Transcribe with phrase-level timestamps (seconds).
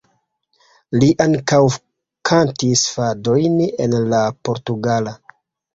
[1.03, 1.59] Li ankaŭ
[2.31, 5.17] kantis fadojn en la portugala.